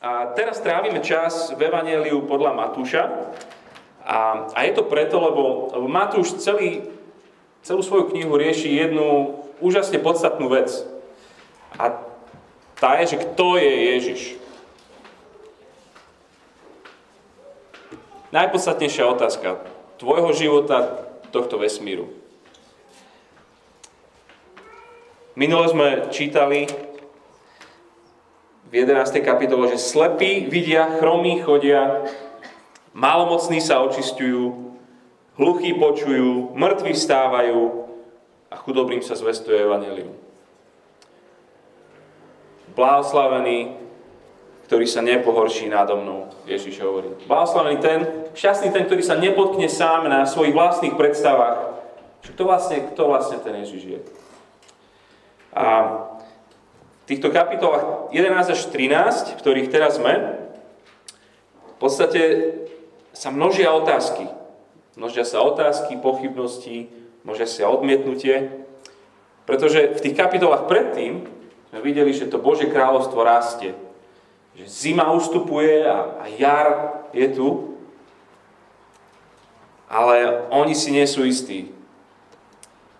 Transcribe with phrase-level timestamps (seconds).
[0.00, 3.02] A teraz trávime čas v Evangeliu podľa Matúša.
[4.04, 6.84] A, a je to preto, lebo, lebo Matúš celý,
[7.64, 10.84] celú svoju knihu rieši jednu úžasne podstatnú vec.
[11.80, 11.96] A
[12.76, 14.22] tá je, že kto je Ježiš.
[18.36, 19.64] Najpodstatnejšia otázka
[19.96, 22.12] tvojho života, tohto vesmíru.
[25.36, 26.68] Minule sme čítali
[28.70, 29.22] v 11.
[29.22, 32.02] kapitole, že slepí vidia, chromí chodia,
[32.90, 34.74] malomocní sa očistujú,
[35.38, 37.86] hluchí počujú, mŕtvi vstávajú
[38.50, 40.10] a chudobrým sa zvestuje evanelium.
[42.74, 43.78] Blahoslavený,
[44.66, 47.14] ktorý sa nepohorší nádo mnou, Ježiš hovorí.
[47.30, 47.98] Blahoslavený ten,
[48.34, 51.78] šťastný ten, ktorý sa nepotkne sám na svojich vlastných predstavách.
[52.26, 54.00] Kto vlastne, kto vlastne ten Ježiš je?
[55.54, 55.64] A
[57.06, 60.42] týchto kapitolách 11 až 13, v ktorých teraz sme,
[61.76, 62.22] v podstate
[63.16, 64.28] sa množia otázky.
[64.96, 66.88] Množia sa otázky, pochybnosti,
[67.24, 68.64] množia sa odmietnutie.
[69.46, 71.28] Pretože v tých kapitolách predtým
[71.70, 73.76] sme videli, že to Bože kráľovstvo rastie.
[74.56, 76.68] Že zima ustupuje a, a jar
[77.12, 77.48] je tu.
[79.86, 81.70] Ale oni si nie sú istí.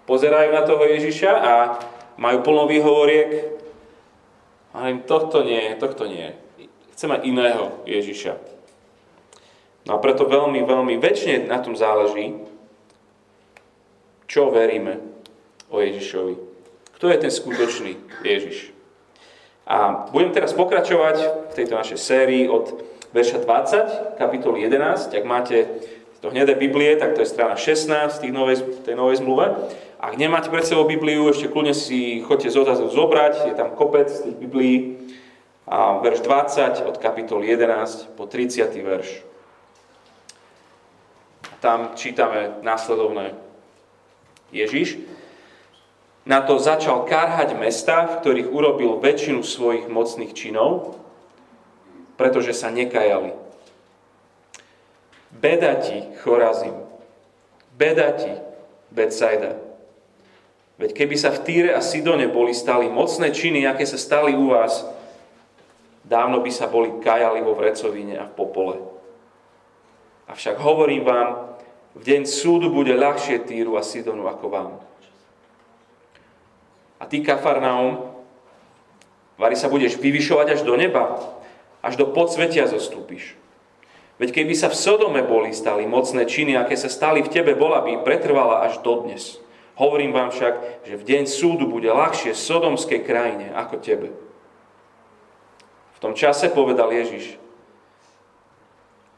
[0.06, 1.54] Pozerajú na toho Ježiša a
[2.20, 3.58] majú plno výhovoriek.
[4.76, 6.36] A im tohto nie, tohto nie.
[6.92, 8.36] Chceme iného Ježiša.
[9.88, 12.36] No a preto veľmi, veľmi väčšine na tom záleží,
[14.28, 15.00] čo veríme
[15.72, 16.34] o Ježišovi.
[17.00, 18.76] Kto je ten skutočný Ježiš?
[19.64, 22.76] A budem teraz pokračovať v tejto našej sérii od
[23.16, 25.16] verša 20, kapitoly 11.
[25.16, 25.66] Ak máte
[26.20, 29.56] to hnedé Biblie, tak to je strana 16 tej novej, tej novej zmluve.
[30.06, 34.06] Ak nemáte pred sebou Bibliu, ešte kľudne si chodte z otazu zobrať, je tam kopec
[34.06, 35.02] tých Biblií.
[35.66, 38.70] A verš 20 od kapitoly 11 po 30.
[38.86, 39.26] verš.
[41.58, 43.34] Tam čítame následovné.
[44.54, 45.02] Ježiš
[46.22, 51.02] na to začal karhať mesta, v ktorých urobil väčšinu svojich mocných činov,
[52.14, 53.34] pretože sa nekajali.
[55.34, 56.78] Beda ti, Chorazim.
[57.74, 58.30] Beda ti,
[58.94, 59.65] Betsaida.
[60.76, 64.52] Veď keby sa v Týre a Sidone boli stali mocné činy, aké sa stali u
[64.52, 64.84] vás,
[66.04, 68.76] dávno by sa boli kajali vo vrecovine a v popole.
[70.28, 71.56] Avšak hovorím vám,
[71.96, 74.70] v deň súdu bude ľahšie Týru a Sidonu ako vám.
[77.00, 78.12] A ty, Kafarnaum,
[79.40, 81.16] vari sa budeš vyvyšovať až do neba,
[81.80, 83.36] až do podsvetia zostúpiš.
[84.16, 87.84] Veď keby sa v Sodome boli stali mocné činy, aké sa stali v tebe, bola
[87.84, 89.36] by pretrvala až dodnes.
[89.76, 94.08] Hovorím vám však, že v deň súdu bude ľahšie sodomskej krajine ako tebe.
[95.96, 97.36] V tom čase povedal Ježiš,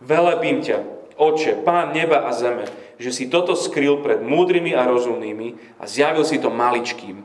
[0.02, 0.82] velebím ťa,
[1.14, 2.66] oče, pán neba a zeme,
[2.98, 7.22] že si toto skryl pred múdrymi a rozumnými a zjavil si to maličkým.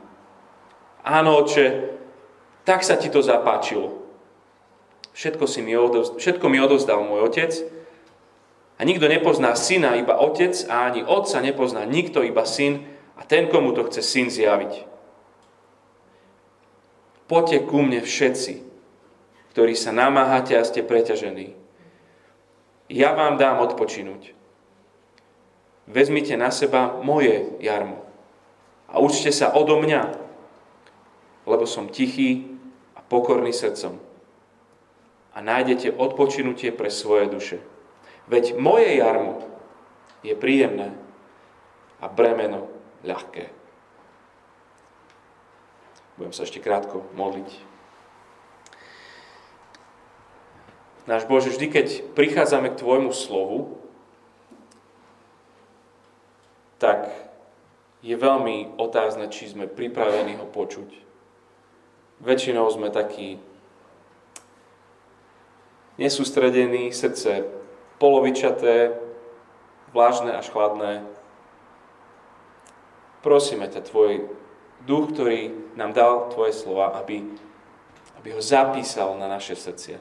[1.02, 1.90] Áno, oče,
[2.62, 3.98] tak sa ti to zapáčilo.
[5.14, 7.50] Všetko, si mi odovzdal, všetko mi odovzdal môj otec
[8.78, 13.46] a nikto nepozná syna, iba otec a ani otca nepozná nikto, iba syn a ten,
[13.46, 14.90] komu to chce syn zjaviť.
[17.24, 18.60] Poďte ku mne všetci,
[19.56, 21.56] ktorí sa namáhate a ste preťažení.
[22.92, 24.36] Ja vám dám odpočinúť.
[25.88, 28.04] Vezmite na seba moje jarmo
[28.90, 30.16] a učte sa odo mňa,
[31.48, 32.50] lebo som tichý
[32.96, 34.00] a pokorný srdcom.
[35.34, 37.58] A nájdete odpočinutie pre svoje duše.
[38.28, 39.44] Veď moje jarmo
[40.24, 40.96] je príjemné
[42.00, 42.73] a bremeno
[43.04, 43.52] ľahké.
[46.16, 47.50] Budem sa ešte krátko modliť.
[51.04, 53.76] Náš Bože, vždy, keď prichádzame k Tvojmu slovu,
[56.80, 57.12] tak
[58.00, 60.88] je veľmi otázne, či sme pripravení ho počuť.
[62.24, 63.36] Väčšinou sme takí
[66.00, 67.48] nesústredení, srdce
[68.00, 68.96] polovičaté,
[69.92, 71.04] vlážne až chladné,
[73.24, 74.28] prosíme ťa, tvoj
[74.84, 77.24] duch, ktorý nám dal tvoje slova, aby,
[78.20, 79.96] aby ho zapísal na naše srdcia.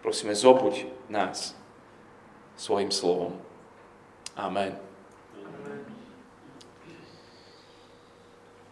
[0.00, 1.52] Prosíme, zobuď nás
[2.56, 3.36] svojim slovom.
[4.32, 4.72] Amen.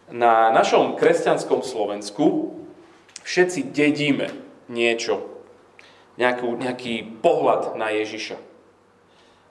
[0.09, 2.57] Na našom kresťanskom Slovensku
[3.25, 4.33] všetci dedíme
[4.69, 5.21] niečo,
[6.17, 8.37] nejakú, nejaký pohľad na Ježiša.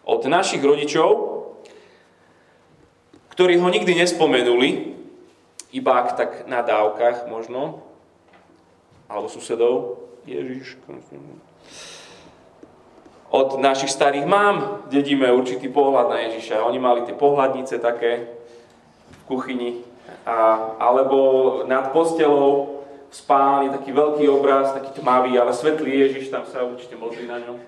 [0.06, 1.23] Od našich rodičov
[3.34, 4.94] ktorí ho nikdy nespomenuli,
[5.74, 7.82] iba ak tak na dávkach možno,
[9.10, 10.00] alebo susedov.
[10.24, 10.80] Ježiš.
[13.28, 16.64] Od našich starých mám dedíme určitý pohľad na Ježiša.
[16.64, 18.40] Oni mali tie pohľadnice také
[19.10, 19.84] v kuchyni.
[20.24, 22.80] A, alebo nad postelou
[23.10, 27.42] v spálni taký veľký obraz, taký tmavý, ale svetlý Ježiš, tam sa určite modlí na
[27.44, 27.58] ňom.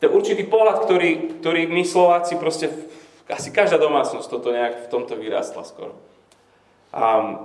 [0.00, 2.72] To je určitý pohľad, ktorý, ktorý my Slováci proste,
[3.30, 5.94] asi každá domácnosť toto nejak v tomto vyrástla skoro.
[6.90, 7.38] A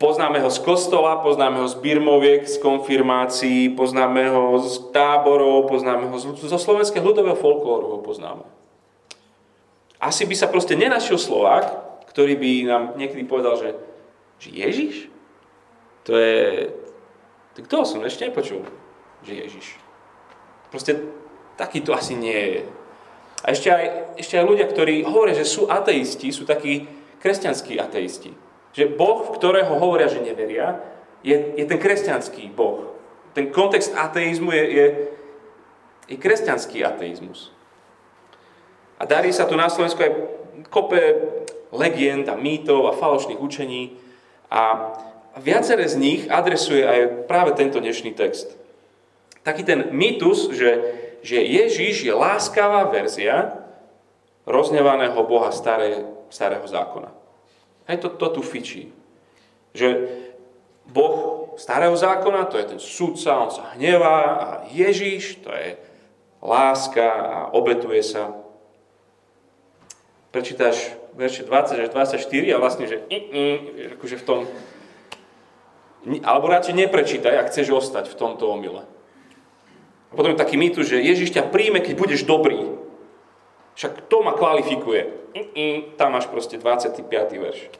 [0.00, 6.08] poznáme ho z kostola, poznáme ho z birmoviek, z konfirmácií, poznáme ho z táborov, poznáme
[6.08, 8.46] ho zo slovenského ľudového folklóru ho poznáme.
[10.00, 11.76] Asi by sa proste nenašiel Slovák,
[12.08, 13.76] ktorý by nám niekedy povedal, že,
[14.40, 14.94] že Ježiš?
[16.08, 16.72] To je...
[17.60, 18.64] Kto som ešte nepočul,
[19.20, 19.76] že Ježiš.
[20.72, 20.96] Proste
[21.60, 22.62] taký to asi nie je.
[23.40, 26.84] A ešte aj, ešte aj ľudia, ktorí hovoria, že sú ateisti, sú takí
[27.24, 28.36] kresťanskí ateisti.
[28.76, 30.80] Že Boh, v ktorého hovoria, že neveria,
[31.24, 32.96] je, je ten kresťanský Boh.
[33.32, 34.86] Ten kontext ateizmu je, je,
[36.12, 37.52] je kresťanský ateizmus.
[39.00, 40.12] A darí sa tu na Slovensku aj
[40.68, 41.00] kope
[41.72, 43.96] legend a mýtov a falošných učení.
[44.52, 44.92] A
[45.40, 48.60] viaceré z nich adresuje aj práve tento dnešný text
[49.42, 50.70] taký ten mýtus, že,
[51.20, 53.60] že Ježíš je láskavá verzia
[54.48, 57.12] roznevaného Boha staré, starého zákona.
[57.88, 58.92] Hej, to, to tu fičí.
[59.76, 60.08] Že
[60.90, 65.78] Boh starého zákona, to je ten súdca, on sa hnevá a Ježíš, to je
[66.42, 68.34] láska a obetuje sa.
[70.30, 73.02] Prečítaš verše 20 až 24 a vlastne, že
[73.98, 74.40] akože v tom
[76.24, 78.88] alebo radšej neprečítaj, ak chceš ostať v tomto omyle.
[80.10, 82.58] A potom je taký mýtus, že Ježiš ťa príjme, keď budeš dobrý.
[83.78, 85.06] Však to ma kvalifikuje.
[85.94, 87.06] Tam máš proste 25.
[87.38, 87.70] verš.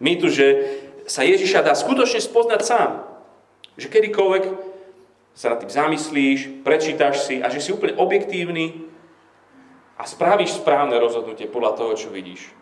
[0.00, 0.46] Mýtus, že
[1.04, 3.04] sa Ježiša dá skutočne spoznať sám.
[3.76, 4.44] Že kedykoľvek
[5.36, 8.88] sa nad tým zamyslíš, prečítaš si a že si úplne objektívny
[10.00, 12.54] a spravíš správne rozhodnutie podľa toho, čo vidíš.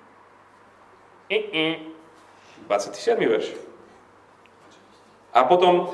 [1.30, 3.16] 27.
[3.28, 3.56] verš.
[5.32, 5.88] A potom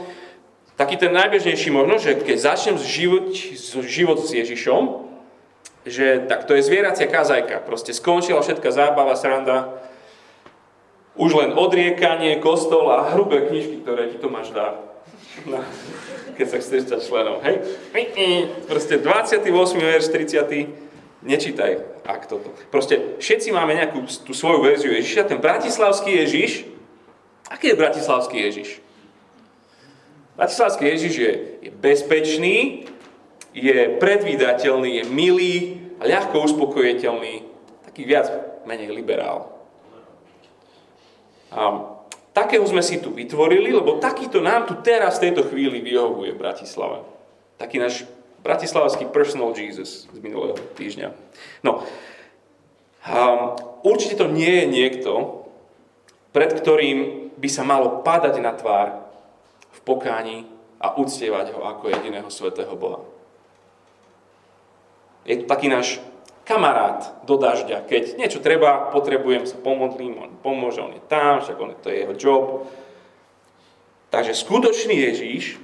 [0.79, 3.35] taký ten najbežnejší možno, že keď začnem život,
[3.83, 5.11] život s Ježišom,
[5.83, 7.67] že tak to je zvieracia kazajka.
[7.67, 9.75] Proste skončila všetká zábava, sranda,
[11.19, 14.79] už len odriekanie, kostol a hrubé knižky, ktoré ti Tomáš dá.
[15.51, 15.59] No,
[16.39, 17.59] keď sa chceš stať členom, hej?
[18.71, 19.43] Proste 28.
[19.83, 21.27] verš, 30.
[21.27, 22.55] Nečítaj, ak toto.
[22.71, 25.27] Proste všetci máme nejakú tú svoju verziu Ježiša.
[25.27, 26.71] Ten bratislavský Ježiš,
[27.51, 28.79] aký je bratislavský Ježiš?
[30.39, 31.33] Bratislavský Ježiš je,
[31.67, 32.87] je bezpečný,
[33.51, 35.55] je predvídateľný, je milý
[35.99, 37.43] a ľahko uspokojiteľný,
[37.83, 38.31] taký viac
[38.63, 39.51] menej liberál.
[41.51, 41.91] A
[42.31, 46.39] takého sme si tu vytvorili, lebo takýto nám tu teraz v tejto chvíli vyhovuje v
[46.39, 47.03] Bratislave.
[47.59, 48.07] Taký náš
[48.39, 51.19] bratislavský personal Jesus z minulého týždňa.
[51.67, 51.83] No,
[53.11, 55.43] um, určite to nie je niekto,
[56.31, 59.08] pred ktorým by sa malo padať na tvár
[59.89, 60.45] pokáni
[60.77, 63.01] a uctievať ho ako jediného svetého Boha.
[65.25, 66.05] Je to taký náš
[66.49, 67.85] kamarát do dažďa.
[67.85, 72.05] Keď niečo treba, potrebujem sa pomodlím, on pomôže, on je tam, však on, to je
[72.05, 72.45] jeho job.
[74.09, 75.61] Takže skutočný Ježíš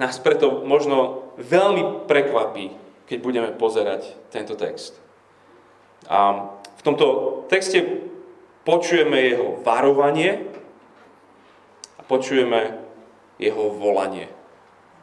[0.00, 2.72] nás preto možno veľmi prekvapí,
[3.04, 4.96] keď budeme pozerať tento text.
[6.08, 6.48] A
[6.80, 7.06] v tomto
[7.52, 7.84] texte
[8.64, 10.48] počujeme jeho varovanie
[11.98, 12.87] a počujeme
[13.38, 14.28] jeho volanie.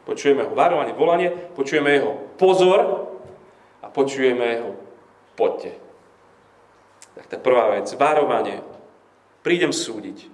[0.06, 3.10] Počujeme jeho varovanie, volanie, počujeme jeho pozor
[3.82, 4.70] a počujeme jeho
[5.34, 5.74] poďte.
[7.16, 8.60] Tak tá prvá vec, varovanie.
[9.40, 10.28] Prídem súdiť.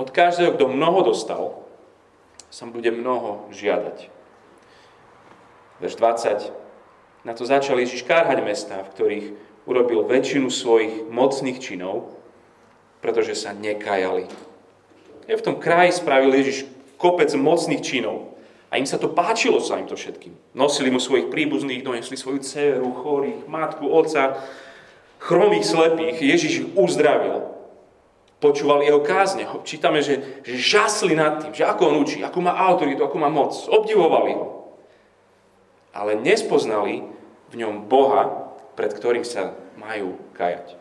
[0.00, 1.60] Od každého, kto mnoho dostal,
[2.48, 4.10] sa bude mnoho žiadať.
[5.78, 6.50] Verš 20.
[7.22, 9.26] Na to začal Ježiš kárhať mesta, v ktorých
[9.68, 12.19] urobil väčšinu svojich mocných činov,
[13.00, 14.28] pretože sa nekajali.
[15.28, 16.68] Je v tom kraji spravil Ježiš
[17.00, 18.36] kopec mocných činov.
[18.70, 20.30] A im sa to páčilo sa im to všetkým.
[20.54, 24.38] Nosili mu svojich príbuzných, donesli svoju dceru, chorých, matku, otca,
[25.18, 26.22] chromých, slepých.
[26.22, 27.50] Ježiš ich uzdravil.
[28.38, 29.44] Počúvali jeho kázne.
[29.66, 33.28] Čítame, že, že žasli nad tým, že ako on učí, ako má autoritu, ako má
[33.28, 33.52] moc.
[33.68, 34.70] Obdivovali ho.
[35.90, 37.04] Ale nespoznali
[37.50, 40.79] v ňom Boha, pred ktorým sa majú kajať.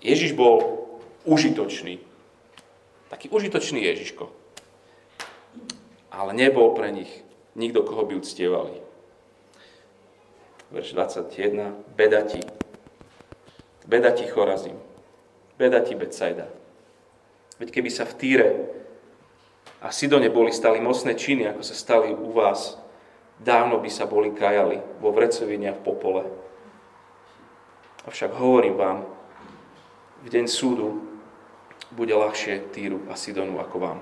[0.00, 0.86] Ježiš bol
[1.26, 1.98] užitočný.
[3.08, 4.30] Taký užitočný Ježiško.
[6.12, 7.10] Ale nebol pre nich
[7.58, 8.78] nikto, koho by uctievali.
[10.70, 11.96] Verš 21.
[11.96, 12.40] Beda ti.
[13.88, 14.76] Beda ti Chorazím.
[15.58, 16.46] Beda ti, Betsaida.
[17.58, 18.48] Veď keby sa v Týre
[19.82, 22.78] a Sidone boli stali mocné činy, ako sa stali u vás,
[23.42, 26.22] dávno by sa boli kajali vo vrecovine a v popole.
[28.06, 28.98] Avšak hovorím vám,
[30.22, 31.04] v deň súdu
[31.94, 33.98] bude ľahšie Týru a Sidonu ako vám.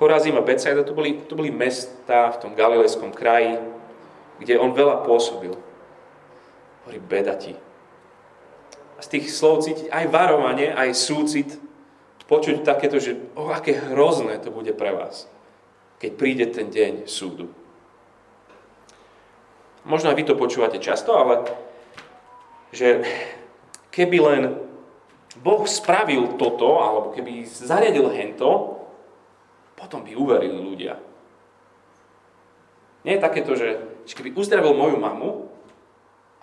[0.00, 3.60] Chorazím a Betsaida to boli, to boli mesta v tom galilejskom kraji,
[4.40, 5.52] kde on veľa pôsobil.
[6.84, 7.52] Hovorí, beda ti.
[8.96, 11.60] A z tých slov cítiť aj varovanie, aj súcit,
[12.24, 15.28] počuť takéto, že oh, aké hrozné to bude pre vás,
[16.00, 17.52] keď príde ten deň súdu.
[19.84, 21.44] Možno aj vy to počúvate často, ale
[22.72, 23.04] že
[23.90, 24.42] keby len
[25.38, 28.82] Boh spravil toto, alebo keby zariadil hento,
[29.78, 30.98] potom by uverili ľudia.
[33.06, 33.80] Nie je takéto, že
[34.10, 35.30] keby uzdravil moju mamu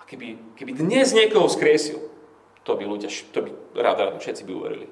[0.00, 2.00] a keby, keby dnes niekoho skriesil,
[2.64, 4.88] to by ľudia, to by ráda všetci by uverili.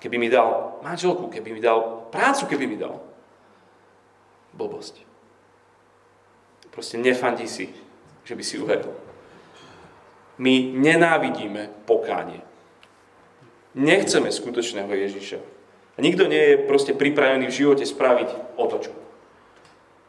[0.00, 3.04] Keby mi dal manželku, keby mi dal prácu, keby mi dal.
[4.56, 5.04] Blbosť.
[6.72, 7.68] Proste nefandí si,
[8.24, 9.09] že by si uveril.
[10.40, 12.40] My nenávidíme pokánie.
[13.76, 15.38] Nechceme skutočného Ježiša.
[15.94, 18.96] A nikto nie je proste pripravený v živote spraviť otočku.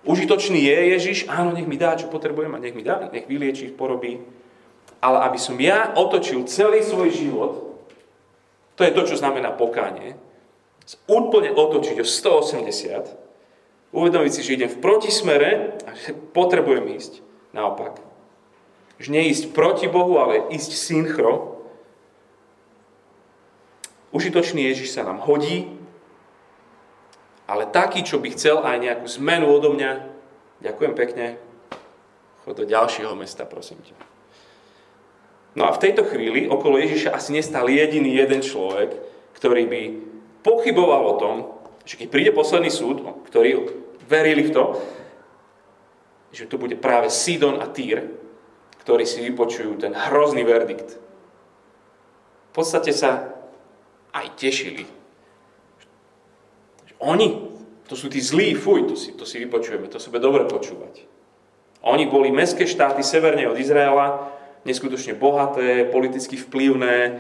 [0.08, 3.76] Užitočný je Ježiš, áno, nech mi dá, čo potrebujem a nech mi dá, nech vylieči,
[3.76, 4.24] porobí.
[5.04, 7.54] Ale aby som ja otočil celý svoj život,
[8.80, 10.18] to je to, čo znamená pokánie,
[11.06, 17.22] úplne otočiť o 180, uvedomiť si, že idem v protismere a že potrebujem ísť
[17.54, 18.11] naopak.
[19.02, 21.58] Že neísť proti Bohu, ale ísť synchro.
[24.14, 25.66] Užitočný Ježiš sa nám hodí,
[27.50, 29.92] ale taký, čo by chcel aj nejakú zmenu odo mňa,
[30.62, 31.42] ďakujem pekne,
[32.46, 33.96] chod do ďalšieho mesta, prosím ťa.
[35.58, 38.96] No a v tejto chvíli okolo Ježiša asi nestal jediný jeden človek,
[39.36, 39.82] ktorý by
[40.46, 41.36] pochyboval o tom,
[41.84, 43.68] že keď príde posledný súd, ktorí
[44.06, 44.64] verili v to,
[46.32, 48.21] že tu bude práve Sidon a Týr,
[48.82, 50.98] ktorí si vypočujú ten hrozný verdikt.
[52.50, 53.32] V podstate sa
[54.12, 54.84] aj tešili,
[57.02, 57.50] oni,
[57.90, 61.10] to sú tí zlí, fuj, to si, to si vypočujeme, to sa bude dobre počúvať.
[61.82, 64.30] Oni boli mestské štáty severne od Izraela,
[64.70, 67.18] neskutočne bohaté, politicky vplyvné,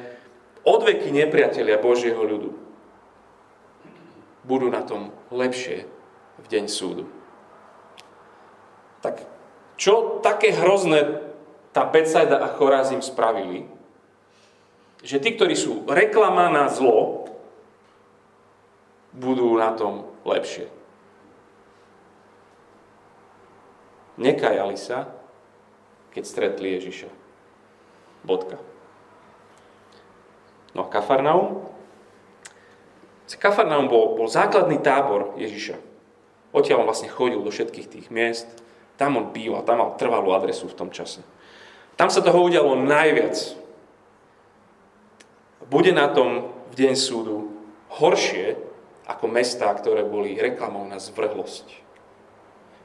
[0.61, 2.53] odveky nepriatelia Božieho ľudu.
[4.45, 5.89] Budú na tom lepšie
[6.37, 7.09] v deň súdu.
[9.01, 9.25] Tak
[9.81, 11.30] čo také hrozné
[11.71, 13.67] tá Betsaida a Chorazim spravili,
[15.01, 17.25] že tí, ktorí sú reklama na zlo,
[19.11, 20.69] budú na tom lepšie.
[24.21, 25.09] Nekajali sa,
[26.13, 27.09] keď stretli Ježiša.
[28.21, 28.61] Bodka.
[30.77, 31.65] No a Kafarnaum?
[33.41, 35.81] Kafarnaum bol, bol základný tábor Ježiša.
[36.53, 38.45] Odtiaľ on vlastne chodil do všetkých tých miest.
[39.01, 41.25] Tam on býval, tam mal trvalú adresu v tom čase.
[41.97, 43.33] Tam sa toho udialo najviac.
[45.65, 47.49] Bude na tom v deň súdu
[47.97, 48.61] horšie,
[49.09, 51.65] ako mestá, ktoré boli reklamou na zvrhlosť.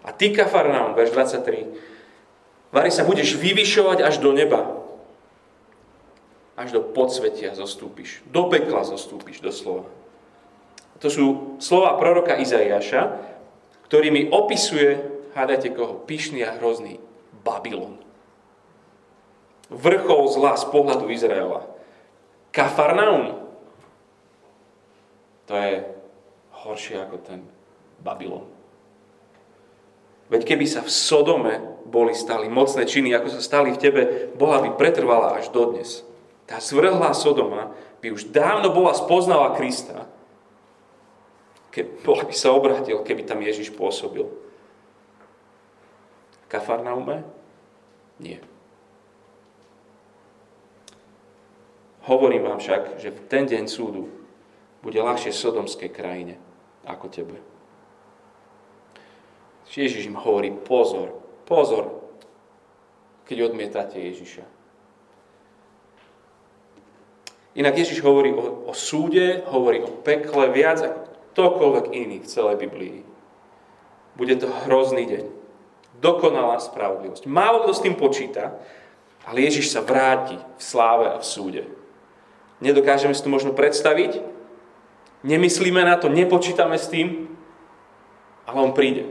[0.09, 4.73] A ty, Kafarnaum, verš 23, Vary sa budeš vyvyšovať až do neba.
[6.57, 8.25] Až do podsvetia zostúpiš.
[8.33, 9.85] Do pekla zostúpiš, doslova.
[11.05, 11.25] To sú
[11.61, 13.21] slova proroka Izaiáša,
[13.85, 16.97] ktorými opisuje, hádajte koho, pyšný a hrozný
[17.45, 18.01] Babylon.
[19.69, 21.69] Vrchol zla z pohľadu Izraela.
[22.57, 23.37] Kafarnaum,
[25.45, 25.85] to je
[26.65, 27.45] horšie ako ten
[28.01, 28.49] Babylon.
[30.33, 31.55] Veď keby sa v Sodome
[31.87, 34.03] boli stali mocné činy, ako sa stali v tebe,
[34.35, 36.03] bola by pretrvala až dodnes.
[36.49, 40.09] Tá zvrhlá Sodoma by už dávno bola spoznala Krista,
[41.71, 44.27] keď bola by sa obratil, keby tam Ježiš pôsobil.
[46.57, 47.21] Kafarnaume?
[48.17, 48.41] Nie.
[52.09, 54.09] Hovorím vám však, že v ten deň súdu
[54.81, 56.41] bude ľahšie sodomskej krajine
[56.89, 57.37] ako tebe.
[59.69, 61.13] Ježiš im hovorí, pozor,
[61.45, 61.93] pozor,
[63.29, 64.49] keď odmietate Ježiša.
[67.61, 71.01] Inak Ježiš hovorí o, o súde, hovorí o pekle viac ako
[71.37, 73.05] ktokoľvek iný v celej Biblii.
[74.17, 75.36] Bude to hrozný deň.
[76.01, 77.25] Dokonalá spravodlivosť.
[77.29, 78.57] Málo kto s tým počíta,
[79.25, 81.63] ale Ježiš sa vráti v sláve a v súde.
[82.61, 84.37] Nedokážeme si to možno predstaviť,
[85.27, 87.27] Nemyslíme na to, nepočítame s tým,
[88.47, 89.11] ale on príde.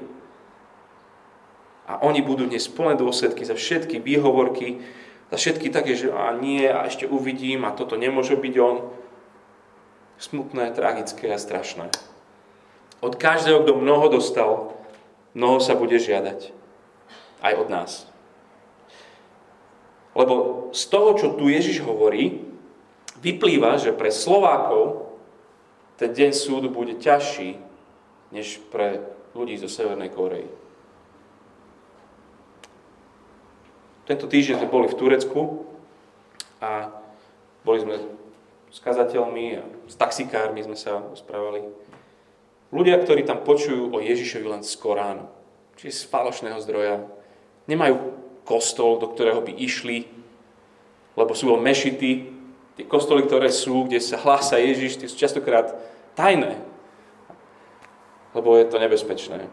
[1.92, 4.80] A oni budú dnes plné dôsledky za všetky výhovorky,
[5.25, 8.94] Za všetky také, že a nie, a ešte uvidím, a toto nemôže byť on.
[10.22, 11.89] Smutné, tragické a strašné.
[13.01, 14.77] Od každého, kto mnoho dostal,
[15.34, 16.54] mnoho sa bude žiadať.
[17.45, 18.09] Aj od nás.
[20.17, 22.41] Lebo z toho, čo tu Ježiš hovorí,
[23.21, 25.13] vyplýva, že pre Slovákov
[26.01, 27.61] ten deň súdu bude ťažší,
[28.33, 29.05] než pre
[29.37, 30.49] ľudí zo Severnej Korei.
[34.09, 35.65] Tento týždeň sme boli v Turecku
[36.61, 36.93] a
[37.65, 37.95] boli sme
[38.69, 41.65] s kazateľmi a s taxikármi sme sa rozprávali.
[42.69, 45.25] Ľudia, ktorí tam počujú o Ježišovi len z Koránu,
[45.79, 47.07] čiže z falošného zdroja,
[47.65, 50.05] nemajú kostol, do ktorého by išli,
[51.17, 52.34] lebo sú len mešity.
[52.75, 55.74] Tie kostoly, ktoré sú, kde sa hlása Ježiš, tie sú častokrát
[56.13, 56.60] tajné,
[58.36, 59.48] lebo je to nebezpečné.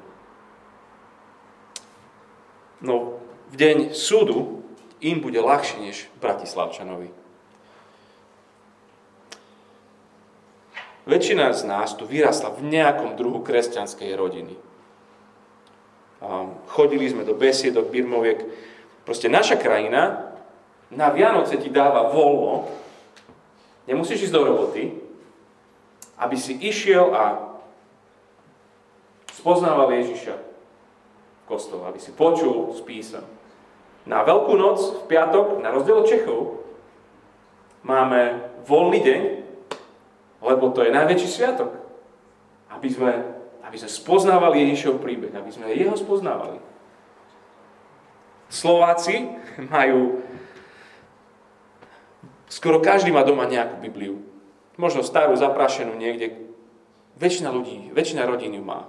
[2.83, 4.67] No, v deň súdu
[4.99, 7.15] im bude ľahšie než Bratislavčanovi.
[11.03, 14.55] Väčšina z nás tu vyrastla v nejakom druhu kresťanskej rodiny.
[16.71, 18.47] Chodili sme do besiedok, birmoviek.
[19.03, 20.33] Proste naša krajina
[20.93, 22.69] na Vianoce ti dáva voľno,
[23.89, 24.93] nemusíš ísť do roboty,
[26.21, 27.25] aby si išiel a
[29.35, 33.27] spoznával Ježiša v kostole, aby si počul z písam.
[34.07, 36.41] Na Veľkú noc, v piatok, na rozdiel od Čechov,
[37.83, 39.23] máme voľný deň,
[40.43, 41.71] lebo to je najväčší sviatok.
[42.71, 43.13] Aby sme,
[43.63, 46.59] aby sme spoznávali Ježišov príbeh, aby sme jeho spoznávali.
[48.53, 49.33] Slováci
[49.75, 50.21] majú,
[52.51, 54.21] skoro každý má doma nejakú Bibliu.
[54.77, 56.53] Možno starú, zaprašenú niekde.
[57.21, 58.89] Väčšina ľudí, väčšina rodín ju má.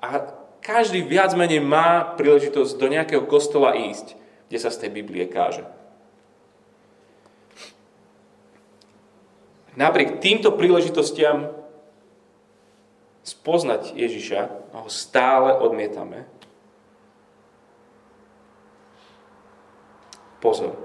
[0.00, 5.28] A každý viac menej má príležitosť do nejakého kostola ísť, kde sa z tej Biblie
[5.30, 5.62] káže.
[9.76, 11.52] Napriek týmto príležitostiam
[13.26, 16.30] spoznať Ježiša, ho stále odmietame.
[20.38, 20.78] Pozor,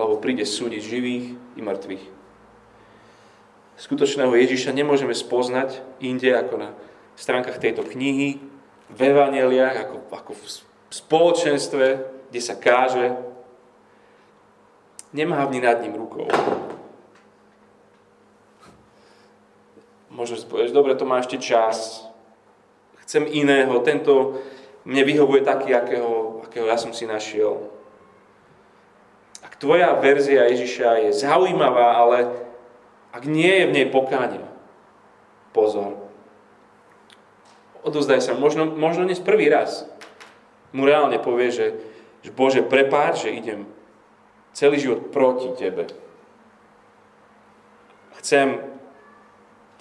[0.00, 2.04] lebo príde súdiť živých i mŕtvych.
[3.78, 6.70] Skutočného Ježiša nemôžeme spoznať inde ako na
[7.14, 8.40] stránkach tejto knihy,
[8.88, 10.44] v evaneliách, ako, ako v
[10.88, 11.86] spoločenstve,
[12.32, 13.12] kde sa káže,
[15.12, 16.24] nemávni nad ním rukou.
[20.18, 22.02] Si povieš, dobre, to má ešte čas,
[23.06, 24.42] chcem iného, tento
[24.82, 27.70] mne vyhovuje taký, akého, akého ja som si našiel.
[29.46, 32.34] Ak tvoja verzia Ježiša je zaujímavá, ale
[33.14, 34.42] ak nie je v nej pokánie,
[35.54, 36.02] pozor,
[37.86, 39.86] odozdaj sa, možno, možno dnes prvý raz
[40.74, 41.66] mu reálne povie, že,
[42.26, 43.60] že Bože, prepáč, že idem
[44.50, 45.86] celý život proti Tebe.
[48.18, 48.77] Chcem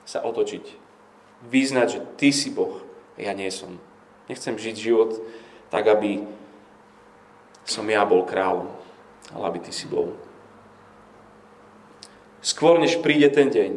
[0.08, 0.64] sa otočiť,
[1.52, 2.80] vyznať, že Ty si Boh,
[3.20, 3.76] ja nie som.
[4.32, 5.20] Nechcem žiť život
[5.68, 6.24] tak, aby
[7.68, 8.72] som ja bol kráľom,
[9.36, 10.16] ale aby Ty si bol.
[12.40, 13.72] Skôr, než príde ten deň,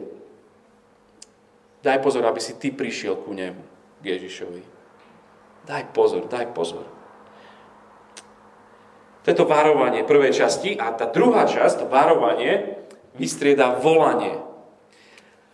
[1.83, 3.59] daj pozor, aby si Ty prišiel ku nemu
[3.99, 4.63] k Ježišovi.
[5.67, 6.87] Daj pozor, daj pozor.
[9.21, 12.81] To je to varovanie prvej časti a tá druhá časť, to varovanie,
[13.19, 14.50] vystrieda volanie.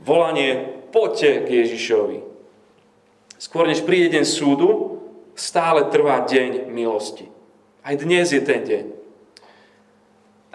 [0.00, 2.18] Volanie, poďte k Ježišovi.
[3.40, 5.00] Skôr než príde deň súdu,
[5.36, 7.28] stále trvá deň milosti.
[7.84, 8.84] Aj dnes je ten deň.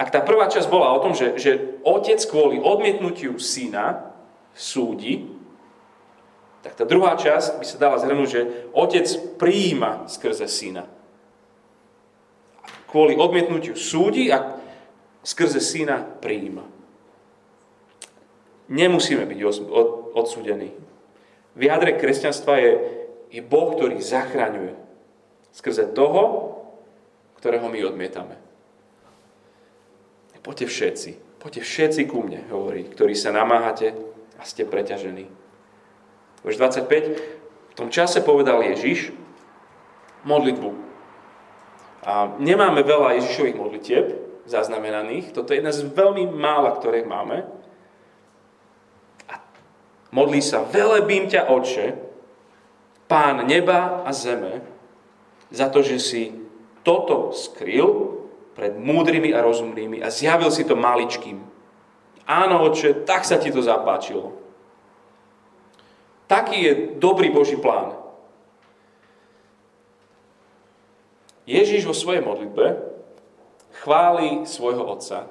[0.02, 4.14] Ak tá prvá časť bola o tom, že, že otec kvôli odmietnutiu syna
[4.58, 5.30] súdi,
[6.66, 8.42] tak tá druhá časť by sa dala zhrnúť, že
[8.74, 9.06] otec
[9.38, 10.86] prijíma skrze syna.
[12.90, 14.58] Kvôli odmietnutiu súdi a
[15.22, 16.81] skrze syna prijíma.
[18.72, 19.40] Nemusíme byť
[20.16, 20.72] odsúdení.
[21.60, 22.72] V jadre kresťanstva je,
[23.28, 24.80] je Boh, ktorý zachraňuje.
[25.52, 26.56] Skrze toho,
[27.36, 28.40] ktorého my odmietame.
[30.42, 33.94] Poďte všetci, poďte všetci ku mne, hovorí, ktorí sa namáhate
[34.40, 35.30] a ste preťažení
[36.42, 37.70] Verš 25.
[37.72, 39.14] V tom čase povedal Ježiš
[40.26, 40.70] modlitbu.
[42.02, 44.06] A nemáme veľa Ježišových modlitieb
[44.50, 45.38] zaznamenaných.
[45.38, 47.46] Toto je jedna z veľmi mála, ktoré máme.
[50.12, 51.88] Modlí sa, velebím ťa, Oče,
[53.08, 54.64] Pán neba a zeme,
[55.52, 56.32] za to, že si
[56.84, 58.20] toto skryl
[58.56, 61.44] pred múdrymi a rozumnými a zjavil si to maličkým.
[62.24, 64.36] Áno, Oče, tak sa ti to zapáčilo.
[66.32, 68.00] Taký je dobrý Boží plán.
[71.44, 72.80] Ježíš vo svojej modlitbe
[73.84, 75.28] chváli svojho otca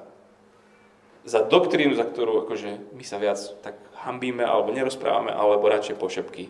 [1.25, 6.49] za doktrínu, za ktorú akože my sa viac tak hambíme alebo nerozprávame, alebo radšej pošepky.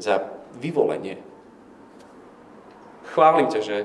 [0.00, 0.24] Za
[0.56, 1.20] vyvolenie.
[3.12, 3.76] Chválim ťa, že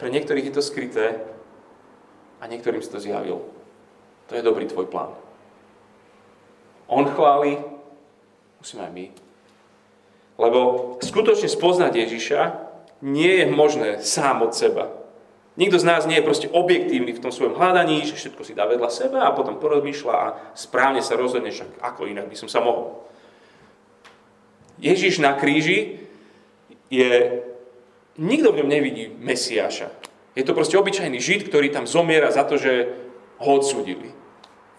[0.00, 1.20] pre niektorých je to skryté
[2.40, 3.44] a niektorým si to zjavil.
[4.28, 5.12] To je dobrý tvoj plán.
[6.88, 7.60] On chváli,
[8.58, 9.06] musíme aj my.
[10.40, 10.58] Lebo
[11.04, 12.40] skutočne spoznať Ježiša
[13.04, 14.99] nie je možné sám od seba.
[15.60, 18.64] Nikto z nás nie je proste objektívny v tom svojom hľadaní, že všetko si dá
[18.64, 22.64] vedľa seba a potom porozmýšľa a správne sa rozhodne, však ako inak by som sa
[22.64, 23.04] mohol.
[24.80, 26.08] Ježiš na kríži
[26.88, 27.44] je
[28.20, 29.88] Nikto v ňom nevidí Mesiáša.
[30.36, 32.92] Je to proste obyčajný Žid, ktorý tam zomiera za to, že
[33.40, 34.12] ho odsudili.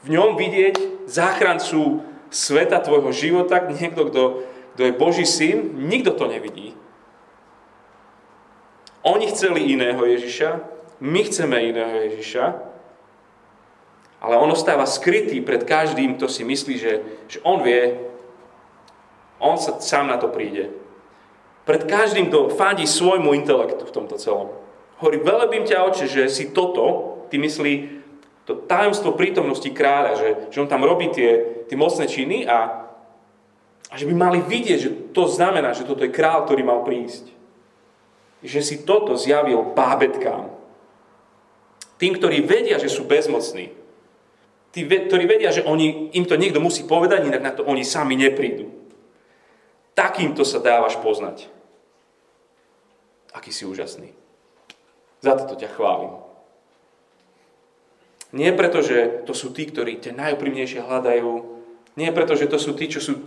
[0.06, 4.24] V ňom vidieť záchrancu sveta tvojho života, niekto, kto,
[4.78, 6.78] kto je Boží syn, nikto to nevidí.
[9.02, 10.50] Oni chceli iného Ježiša,
[11.02, 12.46] my chceme iného Ježiša,
[14.22, 16.94] ale on ostáva skrytý pred každým, kto si myslí, že,
[17.26, 17.98] že on vie,
[19.42, 20.70] on sa sám na to príde.
[21.66, 24.54] Pred každým, kto fandí svojmu intelektu v tomto celom.
[25.02, 27.74] Hovorí, velebím ťa, oče, že si toto, ty myslí,
[28.46, 32.86] to tajomstvo prítomnosti kráľa, že, že on tam robí tie, tie mocné činy a,
[33.90, 37.41] a že by mali vidieť, že to znamená, že toto je král, ktorý mal prísť.
[38.42, 40.50] Že si toto zjavil bábetkám.
[42.02, 43.70] Tým, ktorí vedia, že sú bezmocní.
[44.74, 48.18] Tí, ktorí vedia, že oni, im to niekto musí povedať, inak na to oni sami
[48.18, 48.72] neprídu.
[49.94, 51.52] Takýmto sa dávaš poznať.
[53.36, 54.16] Aký si úžasný.
[55.22, 56.18] Za toto ťa chválim.
[58.32, 61.32] Nie preto, že to sú tí, ktorí ťa najúprimnejšie hľadajú.
[62.00, 63.20] Nie preto, že to sú tí, čo sú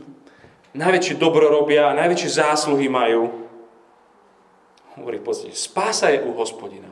[0.72, 3.43] najväčšie dobro robia, najväčšie zásluhy majú.
[4.94, 6.90] Hovorí v spása je u hospodina.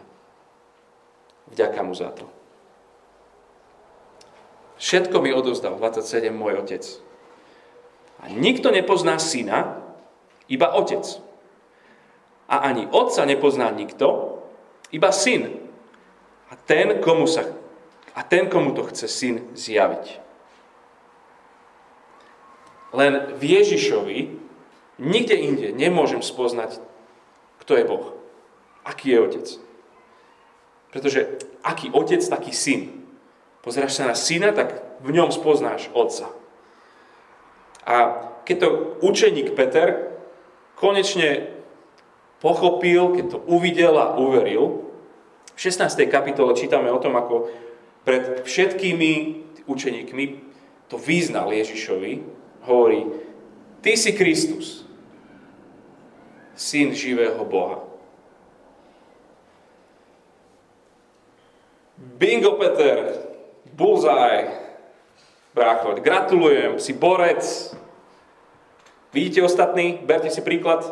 [1.54, 2.26] Vďaka mu za to.
[4.82, 6.82] Všetko mi odozdal, 27, môj otec.
[8.18, 9.78] A nikto nepozná syna,
[10.50, 11.06] iba otec.
[12.50, 14.38] A ani otca nepozná nikto,
[14.90, 15.62] iba syn.
[16.50, 17.46] A ten, komu, sa,
[18.18, 20.18] a ten, komu to chce syn zjaviť.
[22.92, 24.18] Len v Ježišovi,
[24.98, 26.82] nikde inde nemôžem spoznať,
[27.62, 28.06] kto je Boh.
[28.82, 29.46] Aký je otec.
[30.90, 33.06] Pretože aký otec, taký syn.
[33.62, 36.26] Pozráš sa na syna, tak v ňom spoznáš otca.
[37.86, 37.94] A
[38.42, 38.68] keď to
[39.06, 40.10] učeník Peter
[40.74, 41.54] konečne
[42.42, 44.90] pochopil, keď to uvidel a uveril,
[45.54, 46.10] v 16.
[46.10, 47.46] kapitole čítame o tom, ako
[48.02, 49.10] pred všetkými
[49.70, 50.24] učeníkmi
[50.90, 52.12] to význal Ježišovi,
[52.66, 53.06] hovorí,
[53.78, 54.81] ty si Kristus,
[56.54, 57.80] syn živého Boha.
[61.96, 63.14] Bingo, Peter,
[63.72, 64.50] bullseye,
[65.54, 67.76] brácho, gratulujem, si borec.
[69.12, 70.00] Vidíte ostatní?
[70.02, 70.82] Berte si príklad.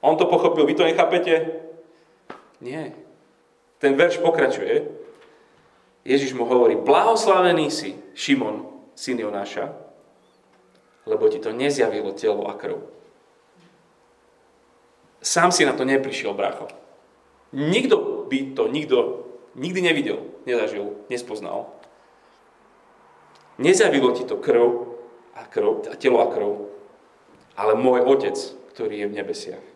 [0.00, 1.46] On to pochopil, vy to nechápete?
[2.60, 2.92] Nie.
[3.78, 4.88] Ten verš pokračuje.
[6.04, 9.72] Ježiš mu hovorí, blahoslavený si, Šimon, syn Jonáša,
[11.04, 12.99] lebo ti to nezjavilo telo a krv.
[15.20, 16.68] Sám si na to neprišiel, brácho.
[17.52, 18.96] Nikto by to nikto
[19.54, 21.66] nikdy nevidel, nezažil, nespoznal.
[23.58, 24.96] Nezjavilo ti to krv
[25.34, 26.50] a, krv, a telo a krv,
[27.56, 28.36] ale môj Otec,
[28.72, 29.66] ktorý je v nebesiach.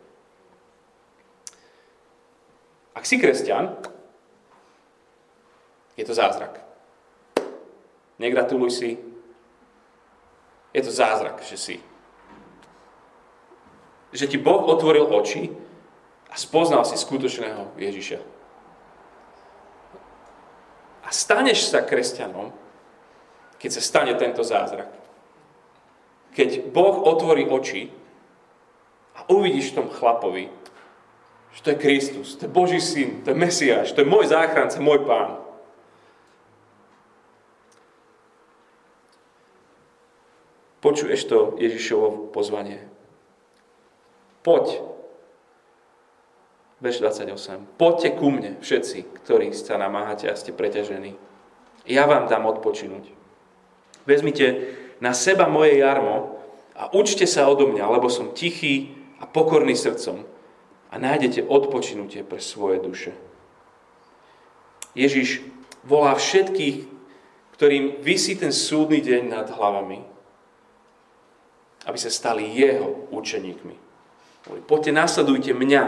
[2.95, 3.75] Ak si kresťan,
[5.99, 6.63] je to zázrak.
[8.19, 8.91] Negratuluj si.
[10.75, 11.77] Je to zázrak, že si.
[14.15, 15.51] Že ti Boh otvoril oči
[16.31, 18.19] a spoznal si skutočného Ježiša.
[21.05, 22.55] A staneš sa kresťanom,
[23.59, 24.89] keď sa stane tento zázrak.
[26.35, 27.91] Keď Boh otvorí oči
[29.19, 30.51] a uvidíš v tom chlapovi,
[31.55, 34.83] že to je Kristus, to je Boží syn, to je Mesiáš, to je môj záchranca,
[34.83, 35.39] môj pán.
[40.83, 42.94] Počuješ to Ježišovo pozvanie.
[44.45, 44.85] Poď.
[46.85, 47.81] Verš 28.
[47.81, 51.17] Poďte ku mne, všetci, ktorí sa namáhate a ste preťažení.
[51.89, 53.09] Ja vám dám odpočinúť.
[54.05, 56.45] Vezmite na seba moje jarmo
[56.77, 60.29] a učte sa odo mňa, lebo som tichý a pokorný srdcom
[60.93, 63.17] a nájdete odpočinutie pre svoje duše.
[64.93, 65.41] Ježiš
[65.89, 66.85] volá všetkých,
[67.57, 70.05] ktorým vysí ten súdny deň nad hlavami,
[71.89, 73.84] aby sa stali jeho učeníkmi.
[74.45, 75.85] Poďte, nasledujte mňa.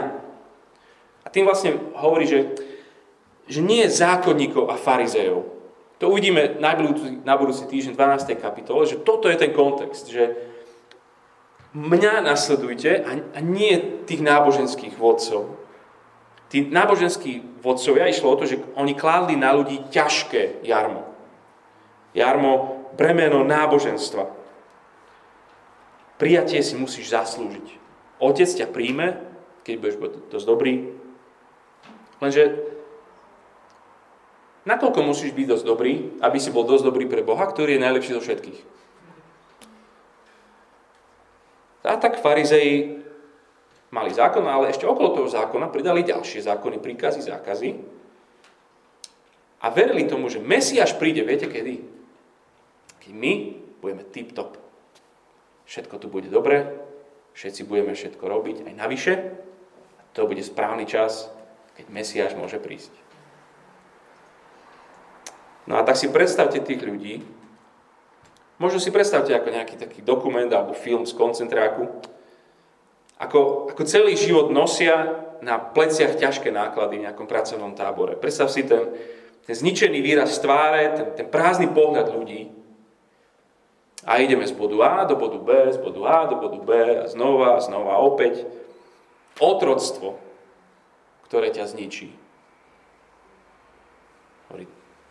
[1.21, 2.57] A tým vlastne hovorí, že,
[3.45, 5.45] že nie zákonníkov a farizejov.
[5.97, 8.37] To uvidíme na budúci, na budúci týždeň 12.
[8.37, 10.33] kapitole, že toto je ten kontext, že
[11.73, 15.57] mňa nasledujte a, a nie tých náboženských vodcov.
[16.47, 21.03] Tí náboženskí vodcovia išlo o to, že oni kládli na ľudí ťažké jarmo.
[22.15, 24.31] Jarmo bremeno náboženstva.
[26.17, 27.86] Prijatie si musíš zaslúžiť.
[28.17, 29.21] Otec ťa príjme,
[29.61, 29.95] keď budeš
[30.33, 30.73] dosť dobrý.
[32.17, 32.57] Lenže
[34.65, 38.15] nakoľko musíš byť dosť dobrý, aby si bol dosť dobrý pre Boha, ktorý je najlepší
[38.17, 38.59] zo všetkých?
[41.87, 42.99] A tak farizei
[43.95, 47.69] mali zákon, ale ešte okolo toho zákona pridali ďalšie zákony, príkazy, zákazy.
[49.63, 51.79] A verili tomu, že Mesiáš príde, viete kedy?
[53.07, 53.33] Keď my
[53.79, 54.59] budeme tip-top.
[55.63, 56.86] Všetko tu bude dobre,
[57.37, 59.13] všetci budeme všetko robiť aj navyše.
[59.97, 61.29] A to bude správny čas,
[61.77, 62.89] keď Mesiáš môže prísť.
[65.69, 67.21] No a tak si predstavte tých ľudí,
[68.57, 71.91] možno si predstavte ako nejaký taký dokument alebo film z koncentráku,
[73.21, 78.17] ako, ako celý život nosia na pleciach ťažké náklady v nejakom pracovnom tábore.
[78.17, 78.89] Predstav si ten,
[79.45, 82.56] ten zničený výraz tváre, ten, ten prázdny pohľad ľudí.
[84.07, 86.71] A ideme z bodu A do bodu B, z bodu A do bodu B
[87.03, 88.47] a znova a znova opäť.
[89.35, 90.15] Otroctvo,
[91.27, 92.15] ktoré ťa zničí.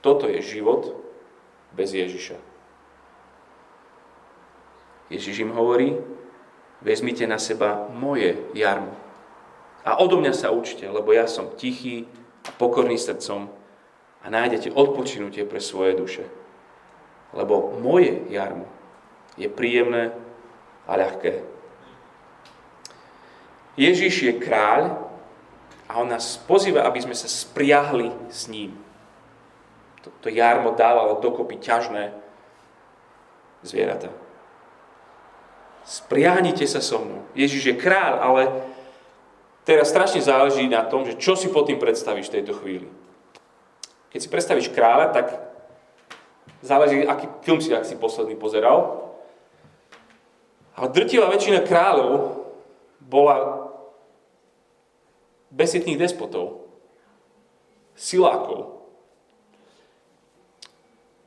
[0.01, 0.97] Toto je život
[1.77, 2.41] bez Ježiša.
[5.13, 5.99] Ježiš im hovorí,
[6.81, 8.97] vezmite na seba moje jarmo.
[9.85, 12.09] A odo mňa sa učte, lebo ja som tichý
[12.47, 13.51] a pokorný srdcom
[14.23, 16.25] a nájdete odpočinutie pre svoje duše.
[17.35, 18.76] Lebo moje jarmo
[19.37, 20.13] je príjemné
[20.89, 21.45] a ľahké.
[23.77, 24.97] Ježiš je kráľ
[25.87, 28.75] a on nás pozýva, aby sme sa spriahli s ním.
[30.03, 32.15] To, jarmo dávalo dokopy ťažné
[33.67, 34.11] zvieratá.
[35.87, 37.23] Spriahnite sa so mnou.
[37.35, 38.51] Ježiš je král, ale
[39.63, 42.89] teraz strašne záleží na tom, že čo si pod tým predstavíš v tejto chvíli.
[44.11, 45.27] Keď si predstavíš kráľa, tak
[46.63, 49.06] záleží, aký film si, ak si posledný pozeral.
[50.77, 52.45] A drtivá väčšina kráľov
[53.01, 53.67] bola
[55.49, 56.69] besitných despotov,
[57.97, 58.77] silákov.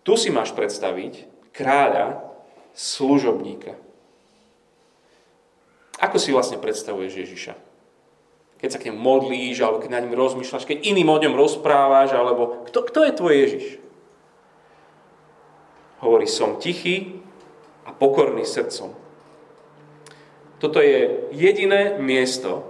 [0.06, 2.22] Tu si máš predstaviť kráľa,
[2.78, 3.74] služobníka.
[6.00, 7.54] Ako si vlastne predstavuješ Ježiša?
[8.60, 12.16] Keď sa k nemu modlíš, alebo keď na ním rozmýšľaš, keď iným o ňom rozprávaš,
[12.16, 13.66] alebo kto, kto je tvoj Ježiš?
[16.00, 17.20] Hovorí, som tichý
[17.84, 19.09] a pokorný srdcom.
[20.60, 22.68] Toto je jediné miesto,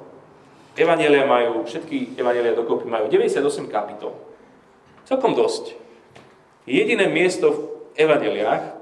[0.78, 4.16] Evanelia majú, všetky Evanelia dokopy majú 98 kapitol.
[5.04, 5.76] Celkom dosť.
[6.64, 7.60] Jediné miesto v
[7.98, 8.80] Evaneliách,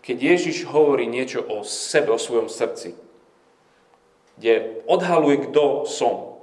[0.00, 3.06] keď Ježiš hovorí niečo o sebe, o svojom srdci
[4.36, 6.36] kde odhaluje, kto som.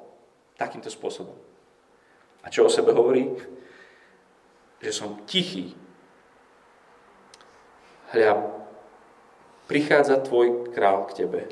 [0.57, 1.33] Takýmto spôsobom.
[2.43, 3.29] A čo o sebe hovorí?
[4.81, 5.77] Že som tichý.
[8.13, 8.45] Hľa,
[9.65, 11.49] prichádza tvoj král k tebe.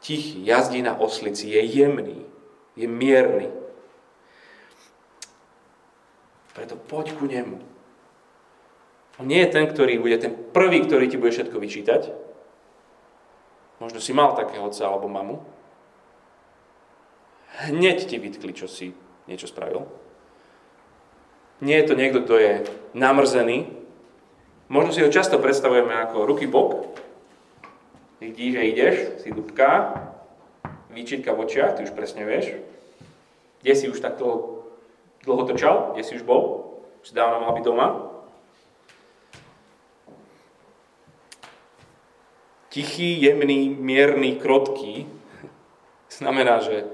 [0.00, 2.24] Tichý, jazdí na oslici, je jemný,
[2.76, 3.52] je mierny.
[6.56, 7.60] Preto poď ku nemu.
[9.20, 12.02] On nie je ten, ktorý bude ten prvý, ktorý ti bude všetko vyčítať,
[13.80, 15.40] Možno si mal takého otca alebo mamu.
[17.64, 18.92] Hneď ti vytkli, čo si
[19.24, 19.88] niečo spravil.
[21.64, 22.52] Nie je to niekto, kto je
[22.92, 23.72] namrzený.
[24.68, 26.99] Možno si ho často predstavujeme ako ruky bok.
[28.20, 29.96] Vidíš, že ideš, si dubká,
[30.92, 32.52] výčitka v očiach, ty už presne vieš.
[33.64, 34.60] Kde si už takto
[35.24, 35.96] dlho točal?
[35.96, 36.68] Kde si už bol?
[37.00, 38.10] Už dávno mal byť doma?
[42.70, 45.06] tichý, jemný, mierný, krotký,
[46.08, 46.86] znamená, že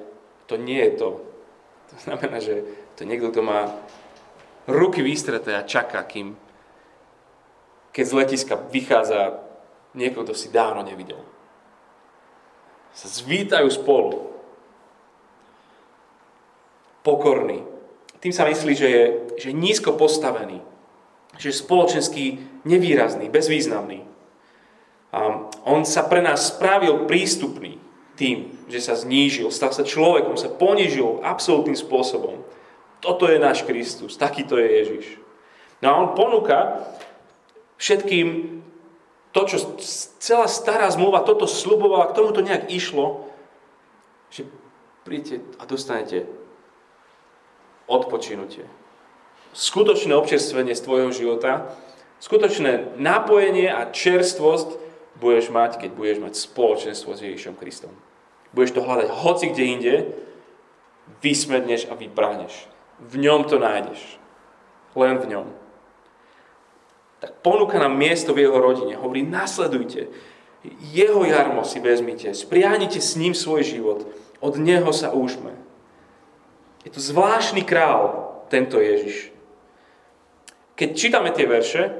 [0.48, 1.08] to nie je to.
[1.92, 2.64] To znamená, že
[2.96, 3.70] to niekto, kto má
[4.66, 6.34] ruky vystreté a čaká, kým
[7.92, 9.40] keď z letiska vychádza
[9.96, 11.18] niekoho, kto si dávno nevidel.
[12.96, 14.32] Sa zvítajú spolu.
[17.04, 17.64] Pokorný.
[18.20, 19.04] Tým sa myslí, že je,
[19.36, 20.64] že nízko postavený.
[21.36, 22.24] Že je spoločenský
[22.64, 24.04] nevýrazný, bezvýznamný.
[25.12, 27.80] A on sa pre nás spravil prístupný
[28.16, 32.40] tým, že sa znížil, stal sa človekom, sa ponižil absolútnym spôsobom.
[33.04, 35.06] Toto je náš Kristus, takýto je Ježiš.
[35.84, 36.88] No a on ponúka
[37.76, 38.55] všetkým
[39.36, 39.76] to, čo
[40.16, 43.28] celá stará zmluva toto slubovala, k tomu to nejak išlo,
[44.32, 44.48] že
[45.04, 46.24] príďte a dostanete
[47.84, 48.64] odpočinutie.
[49.56, 51.72] skutočné občerstvenie z tvojho života,
[52.20, 54.76] skutočné napojenie a čerstvosť
[55.16, 57.92] budeš mať, keď budeš mať spoločenstvo s Ježišom Kristom.
[58.52, 59.94] Budeš to hľadať hoci kde inde,
[61.24, 62.68] vysmedneš a vyprahneš.
[63.00, 64.20] V ňom to nájdeš.
[64.96, 65.46] Len v ňom.
[67.26, 68.94] Tak ponúka nám miesto v jeho rodine.
[68.94, 70.06] Hovorí, nasledujte.
[70.94, 72.30] Jeho jarmo si vezmite.
[72.30, 74.06] Spriahnite s ním svoj život.
[74.38, 75.58] Od neho sa úžme.
[76.86, 79.34] Je to zvláštny král, tento Ježiš.
[80.78, 81.98] Keď čítame tie verše,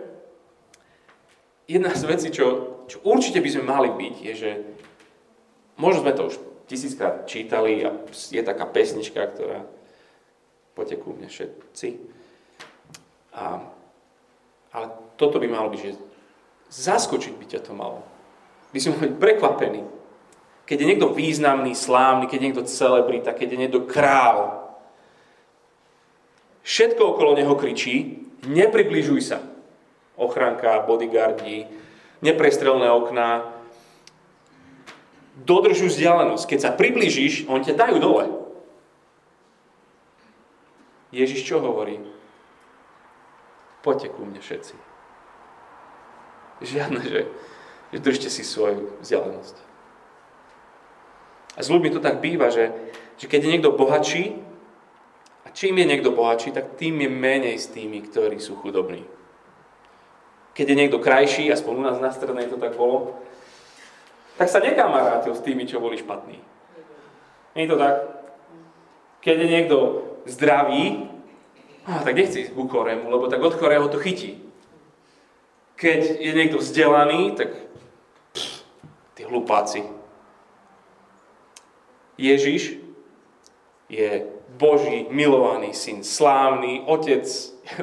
[1.66, 4.50] jedna z vecí, čo, čo určite by sme mali byť, je, že
[5.74, 6.38] možno sme to už
[6.70, 9.66] tisíckrát čítali a je taká pesnička, ktorá
[10.78, 11.88] potekú mne všetci.
[13.34, 13.74] A,
[15.16, 15.92] toto by malo byť, že
[16.70, 18.04] zaskočiť by ťa to malo.
[18.72, 19.82] By si mohli byť prekvapený.
[20.66, 24.66] Keď je niekto významný, slávny, keď je niekto celebrita, keď je niekto král,
[26.66, 29.38] všetko okolo neho kričí, nepribližuj sa.
[30.18, 31.70] Ochranka, bodyguardi,
[32.24, 33.46] neprestrelné okná.
[35.36, 36.44] Dodržuj vzdialenosť.
[36.48, 38.24] Keď sa približíš, on ťa dajú dole.
[41.14, 42.02] Ježiš čo hovorí?
[43.86, 44.95] Poďte ku mne všetci.
[46.60, 47.20] Žiadne, že,
[47.92, 49.56] že držte si svoju vzdialenosť.
[51.56, 52.72] A s ľuďmi to tak býva, že,
[53.16, 54.46] že keď je niekto bohatší,
[55.56, 59.08] čím je niekto bohatší, tak tým je menej s tými, ktorí sú chudobní.
[60.52, 63.16] Keď je niekto krajší, aspoň u nás na strednej to tak bolo,
[64.36, 66.36] tak sa nekamarátil s tými, čo boli špatní.
[67.56, 67.96] Nie je to tak?
[69.24, 69.76] Keď je niekto
[70.28, 71.08] zdravý,
[71.88, 74.45] tak nechci ku chorému, lebo tak od chorého to chytí.
[75.76, 77.52] Keď je niekto vzdelaný, tak
[78.32, 78.64] pff,
[79.12, 79.84] tí hlupáci.
[82.16, 82.80] Ježiš
[83.92, 84.24] je
[84.56, 87.28] Boží milovaný syn, slávny, otec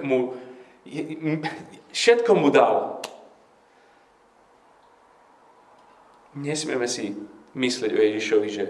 [0.02, 0.34] mu,
[1.94, 2.98] všetko mu dal.
[6.34, 7.14] Nesmieme si
[7.54, 8.66] myslieť o Ježišovi, že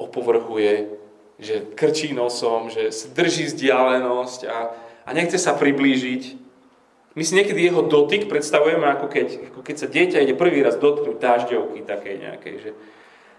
[0.00, 0.88] opovrhuje,
[1.36, 4.58] že krčí nosom, že drží vzdialenosť a,
[5.04, 6.40] a nechce sa priblížiť.
[7.14, 10.74] My si niekedy jeho dotyk predstavujeme, ako keď, ako keď sa dieťa ide prvý raz
[10.82, 12.70] dotknúť dažďovky takej nejakej, že,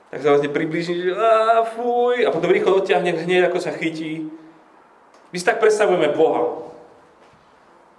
[0.07, 4.31] tak sa vlastne približí, že á, fuj, a potom rýchlo odtiahne hneď, ako sa chytí.
[5.31, 6.71] My si tak predstavujeme Boha.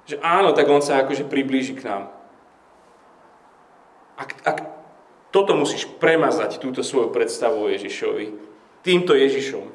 [0.08, 2.08] Že áno, tak on sa akože priblíži k nám.
[4.16, 4.58] Ak, ak
[5.28, 8.32] toto musíš premazať, túto svoju predstavu o Ježišovi,
[8.80, 9.68] týmto Ježišom,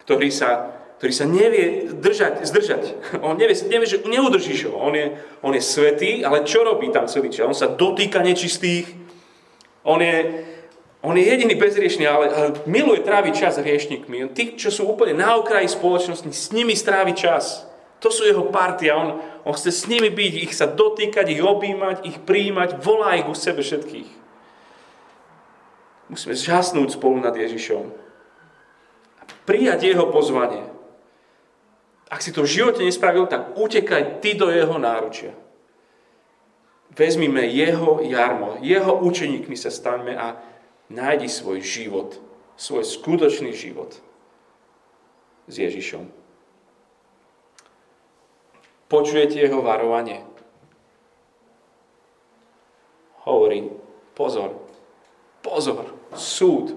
[0.00, 2.82] ktorý sa, ktorý sa nevie držať, zdržať.
[3.26, 4.80] On nevie, nevie že neudržíš ho.
[4.80, 5.12] On je,
[5.44, 7.44] on je svetý, ale čo robí tam celý čas?
[7.44, 8.88] On sa dotýka nečistých.
[9.84, 10.44] On je,
[11.04, 14.32] on je jediný bezriešný, ale, ale miluje tráviť čas s hriešnikmi.
[14.32, 17.68] Tí, čo sú úplne na okraji spoločnosti, s nimi strávi čas.
[18.00, 18.96] To sú jeho partia.
[18.96, 23.28] On, on chce s nimi byť, ich sa dotýkať, ich objímať, ich príjmať, volá ich
[23.28, 24.24] u sebe všetkých.
[26.08, 27.84] Musíme zžasnúť spolu nad Ježišom.
[29.20, 30.75] A prijať jeho pozvanie.
[32.06, 35.34] Ak si to v živote nespravil, tak utekaj ty do jeho náručia.
[36.94, 40.38] Vezmime jeho jarmo, jeho učeníkmi sa staňme a
[40.88, 42.16] nájdi svoj život,
[42.54, 43.98] svoj skutočný život
[45.50, 46.06] s Ježišom.
[48.86, 50.22] Počujete jeho varovanie?
[53.26, 53.66] Hovorí,
[54.14, 54.54] pozor,
[55.42, 56.70] pozor, súd.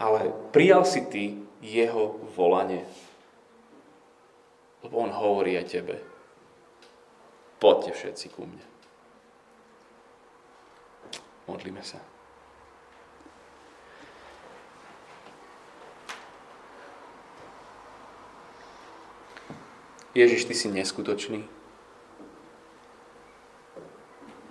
[0.00, 1.24] Ale prijal si ty
[1.62, 2.86] jeho volanie.
[4.82, 5.96] Lebo on hovorí aj tebe.
[7.58, 8.66] Poďte všetci ku mne.
[11.50, 11.98] Modlíme sa.
[20.14, 21.40] Ježiš, Ty si neskutočný.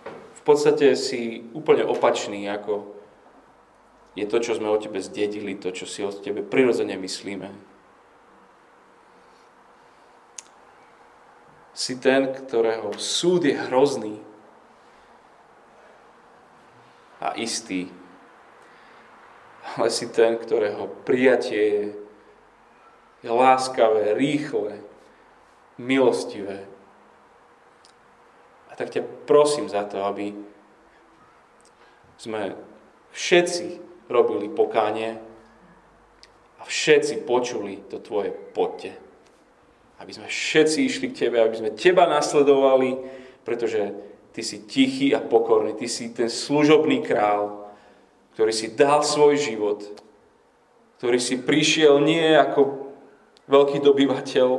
[0.07, 2.96] V podstate si úplne opačný, ako
[4.17, 7.53] je to, čo sme o Tebe zdedili, to, čo si o Tebe prirodzene myslíme.
[11.77, 14.17] Si ten, ktorého súd je hrozný,
[17.17, 17.89] a istý,
[19.77, 21.93] ale si ten, ktorého prijatie
[23.25, 24.79] je, láskavé, rýchle,
[25.81, 26.69] milostivé.
[28.69, 30.37] A tak ťa prosím za to, aby
[32.21, 32.53] sme
[33.11, 35.19] všetci robili pokánie
[36.58, 38.95] a všetci počuli to tvoje poďte.
[40.01, 42.97] Aby sme všetci išli k tebe, aby sme teba nasledovali,
[43.41, 47.73] pretože Ty si tichý a pokorný, ty si ten služobný král,
[48.37, 49.81] ktorý si dal svoj život,
[51.01, 52.93] ktorý si prišiel nie ako
[53.49, 54.49] veľký dobyvateľ,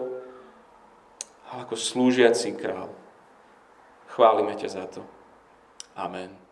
[1.46, 2.90] ale ako slúžiaci král.
[4.10, 5.06] Chválime ťa za to.
[5.94, 6.47] Amen.